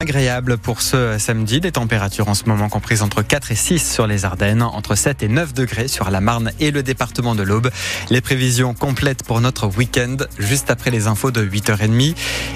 [0.00, 4.06] Agréable pour ce samedi, des températures en ce moment comprises entre 4 et 6 sur
[4.06, 7.68] les Ardennes, entre 7 et 9 degrés sur la Marne et le département de l'Aube.
[8.08, 12.14] Les prévisions complètes pour notre week-end, juste après les infos de 8h30.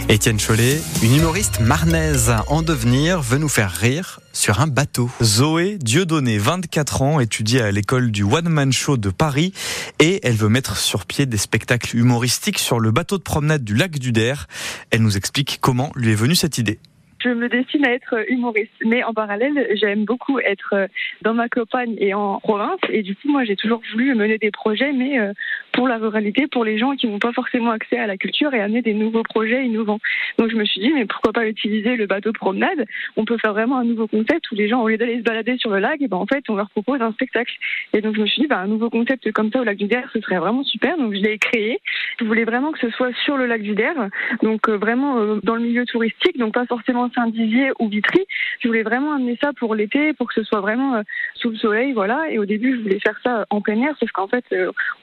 [0.09, 5.11] Étienne Chollet, une humoriste marnaise en devenir, veut nous faire rire sur un bateau.
[5.21, 9.53] Zoé Dieudonné, 24 ans, étudie à l'école du One Man Show de Paris
[9.99, 13.75] et elle veut mettre sur pied des spectacles humoristiques sur le bateau de promenade du
[13.75, 14.47] lac du Der.
[14.93, 16.79] Elle nous explique comment lui est venue cette idée
[17.23, 18.73] je me destine à être humoriste.
[18.85, 20.89] Mais en parallèle, j'aime beaucoup être
[21.23, 22.81] dans ma campagne et en province.
[22.91, 25.33] Et du coup, moi, j'ai toujours voulu mener des projets, mais euh,
[25.73, 28.61] pour la ruralité, pour les gens qui n'ont pas forcément accès à la culture et
[28.61, 30.01] amener des nouveaux projets innovants.
[30.39, 32.85] Donc je me suis dit, mais pourquoi pas utiliser le bateau de promenade?
[33.17, 35.57] On peut faire vraiment un nouveau concept où les gens, au lieu d'aller se balader
[35.59, 37.53] sur le lac, et ben en fait, on leur propose un spectacle.
[37.93, 39.87] Et donc je me suis dit, bah, un nouveau concept comme ça au lac du
[39.87, 40.97] Der, ce serait vraiment super.
[40.97, 41.81] Donc je l'ai créé.
[42.21, 43.95] Je voulais vraiment que ce soit sur le lac du Der,
[44.43, 48.25] donc euh, vraiment euh, dans le milieu touristique, donc pas forcément Saint-Dizier ou Vitry.
[48.61, 51.03] Je voulais vraiment amener ça pour l'été, pour que ce soit vraiment euh,
[51.35, 52.31] sous le soleil, voilà.
[52.31, 54.45] Et au début, je voulais faire ça en plein air, sauf qu'en fait,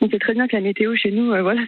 [0.02, 1.62] on sait très bien que la météo chez nous, euh, voilà,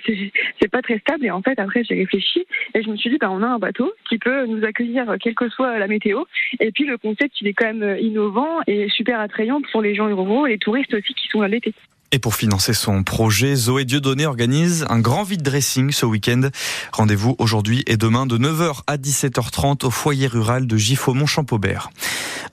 [0.62, 1.26] c'est pas très stable.
[1.26, 3.60] Et en fait, après, j'ai réfléchi et je me suis dit, bah, on a un
[3.60, 6.24] bateau qui peut nous accueillir euh, quelle que soit la météo.
[6.60, 9.96] Et puis, le concept, il est quand même euh, innovant et super attrayant pour les
[9.96, 11.74] gens ruraux et les touristes aussi qui sont à l'été.
[12.14, 16.50] Et pour financer son projet, Zoé Dieudonné organise un grand vide dressing ce week-end.
[16.92, 21.90] Rendez-vous aujourd'hui et demain de 9h à 17h30 au foyer rural de Giffaumont-Champaubert.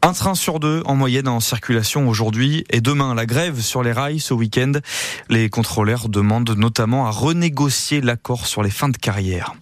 [0.01, 3.91] Un train sur deux en moyenne en circulation aujourd'hui et demain la grève sur les
[3.91, 4.75] rails ce week-end.
[5.29, 9.57] Les contrôleurs demandent notamment à renégocier l'accord sur les fins de carrière.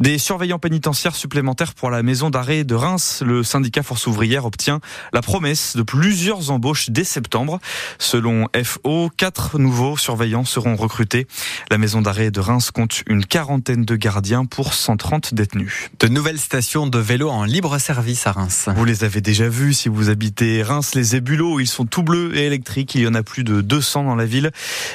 [0.00, 3.22] Des surveillants pénitentiaires supplémentaires pour la maison d'arrêt de Reims.
[3.22, 4.80] Le syndicat Force ouvrière obtient
[5.12, 7.60] la promesse de plusieurs embauches dès septembre.
[7.98, 11.26] Selon FO, quatre nouveaux surveillants seront recrutés.
[11.70, 15.90] La maison d'arrêt de Reims compte une quarantaine de gardiens pour 130 détenus.
[15.98, 18.70] De nouvelles stations de vélo en libre service à Reims.
[18.74, 21.60] Vous les avez déjà vues si vous habitez Reims, les ébulots.
[21.60, 22.94] Ils sont tout bleus et électriques.
[22.94, 24.50] Il y en a plus de 200 dans la ville.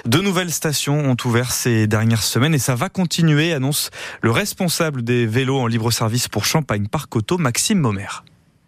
[0.08, 3.92] De nouvelles stations ont ouvert ces dernières semaines et ça va continuer, annonce
[4.24, 8.24] le responsable des vélos en libre service pour Champagne Parc Auto, Maxime Momer.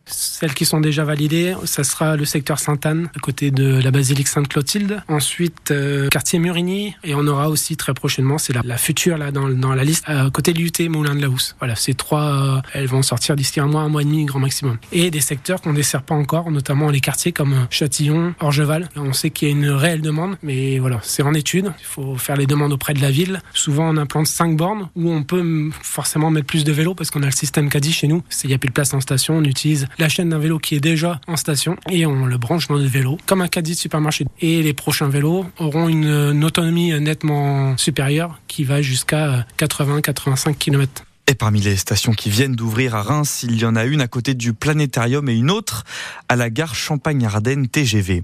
[0.07, 4.27] Celles qui sont déjà validées, ça sera le secteur Sainte-Anne, à côté de la basilique
[4.27, 5.01] Sainte-Clotilde.
[5.07, 6.95] Ensuite, euh, quartier Murigny.
[7.03, 10.29] Et on aura aussi très prochainement, c'est la, future là dans, dans la liste, à
[10.29, 11.55] côté de l'UT Moulin de la Housse.
[11.59, 14.39] Voilà, ces trois, euh, elles vont sortir d'ici un mois, un mois et demi, grand
[14.39, 14.77] maximum.
[14.91, 18.89] Et des secteurs qu'on ne dessert pas encore, notamment les quartiers comme Châtillon, Orgeval.
[18.95, 21.73] On sait qu'il y a une réelle demande, mais voilà, c'est en étude.
[21.79, 23.41] Il faut faire les demandes auprès de la ville.
[23.53, 27.23] Souvent, on implante cinq bornes où on peut forcément mettre plus de vélos parce qu'on
[27.23, 28.23] a le système Caddy chez nous.
[28.43, 30.75] Il n'y a plus de place en station, on utilise la chaîne d'un vélo qui
[30.75, 33.77] est déjà en station et on le branche dans le vélo comme un caddie de
[33.77, 34.25] supermarché.
[34.41, 41.03] Et les prochains vélos auront une, autonomie nettement supérieure qui va jusqu'à 80-85 km.
[41.29, 44.07] Et parmi les stations qui viennent d'ouvrir à Reims, il y en a une à
[44.07, 45.83] côté du planétarium et une autre
[46.29, 48.23] à la gare Champagne-Ardenne TGV.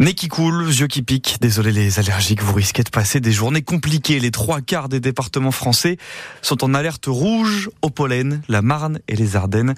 [0.00, 1.36] Nez qui coule, yeux qui piquent.
[1.40, 4.18] Désolé les allergiques, vous risquez de passer des journées compliquées.
[4.18, 5.98] Les trois quarts des départements français
[6.42, 8.42] sont en alerte rouge au pollen.
[8.48, 9.74] La Marne et les Ardennes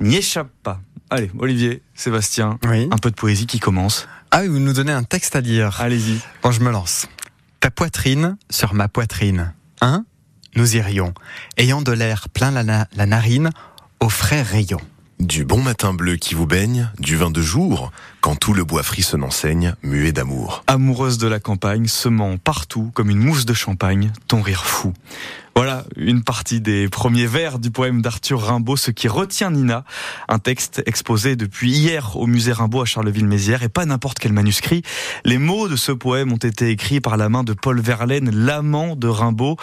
[0.00, 0.80] n'y échappent pas.
[1.10, 4.08] Allez, Olivier, Sébastien, un peu de poésie qui commence.
[4.30, 5.80] Ah oui, vous nous donnez un texte à lire.
[5.80, 6.18] Allez-y.
[6.42, 7.06] Bon, je me lance.
[7.60, 9.52] Ta poitrine sur ma poitrine.
[9.80, 10.04] Hein?
[10.56, 11.14] Nous irions,
[11.56, 13.50] ayant de l'air plein la, la narine,
[14.00, 14.80] au frais rayon.
[15.22, 18.82] Du bon matin bleu qui vous baigne, du vin de jour, quand tout le bois
[18.82, 20.64] frissonnant saigne, muet d'amour.
[20.66, 24.92] Amoureuse de la campagne, semant partout comme une mousse de champagne, ton rire fou.
[25.54, 29.84] Voilà une partie des premiers vers du poème d'Arthur Rimbaud, ce qui retient Nina,
[30.28, 34.82] un texte exposé depuis hier au musée Rimbaud à Charleville-Mézières et pas n'importe quel manuscrit.
[35.26, 38.96] Les mots de ce poème ont été écrits par la main de Paul Verlaine, l'amant
[38.96, 39.58] de Rimbaud,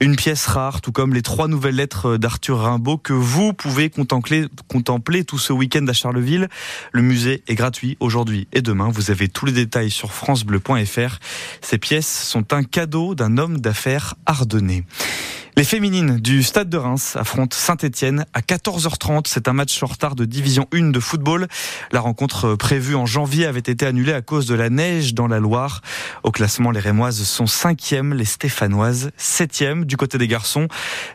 [0.00, 5.24] une pièce rare, tout comme les trois nouvelles lettres d'Arthur Rimbaud que vous pouvez contempler,
[5.24, 6.48] tout ce week-end à Charleville.
[6.92, 8.90] Le musée est gratuit aujourd'hui et demain.
[8.92, 11.18] Vous avez tous les détails sur francebleu.fr.
[11.62, 14.84] Ces pièces sont un cadeau d'un homme d'affaires ardennais.
[15.54, 19.24] Les féminines du Stade de Reims affrontent Saint-Etienne à 14h30.
[19.26, 21.46] C'est un match en retard de Division 1 de football.
[21.92, 25.40] La rencontre prévue en janvier avait été annulée à cause de la neige dans la
[25.40, 25.82] Loire.
[26.22, 29.84] Au classement, les Rémoises sont 5e, les Stéphanoises 7e.
[29.84, 30.68] Du côté des garçons,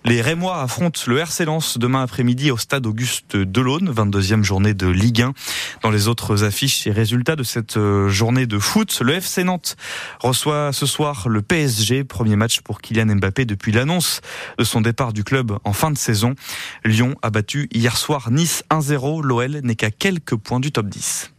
[0.06, 4.88] les Rémois affrontent le RC Lens demain après-midi au Stade Auguste Delaune, 22e journée de
[4.88, 5.33] Ligue 1.
[5.81, 9.77] Dans les autres affiches et résultats de cette euh, journée de foot, le FC Nantes
[10.19, 14.21] reçoit ce soir le PSG, premier match pour Kylian Mbappé depuis l'annonce
[14.57, 16.35] de son départ du club en fin de saison.
[16.83, 19.24] Lyon a battu hier soir Nice 1-0.
[19.24, 21.31] L'OL n'est qu'à quelques points du top 10.